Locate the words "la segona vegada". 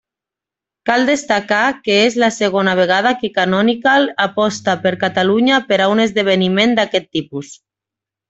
2.23-3.11